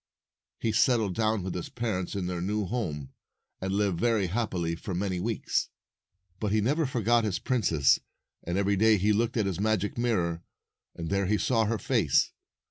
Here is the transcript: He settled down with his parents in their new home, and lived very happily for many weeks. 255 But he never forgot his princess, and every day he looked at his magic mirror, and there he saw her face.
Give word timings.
He 0.59 0.71
settled 0.71 1.13
down 1.13 1.43
with 1.43 1.53
his 1.53 1.69
parents 1.69 2.15
in 2.15 2.25
their 2.25 2.41
new 2.41 2.65
home, 2.65 3.13
and 3.61 3.71
lived 3.71 3.99
very 3.99 4.25
happily 4.25 4.75
for 4.75 4.95
many 4.95 5.19
weeks. 5.19 5.69
255 6.39 6.39
But 6.39 6.51
he 6.51 6.59
never 6.59 6.87
forgot 6.89 7.23
his 7.23 7.37
princess, 7.37 7.99
and 8.43 8.57
every 8.57 8.77
day 8.77 8.97
he 8.97 9.13
looked 9.13 9.37
at 9.37 9.45
his 9.45 9.59
magic 9.59 9.99
mirror, 9.99 10.41
and 10.95 11.11
there 11.11 11.27
he 11.27 11.37
saw 11.37 11.65
her 11.65 11.77
face. 11.77 12.31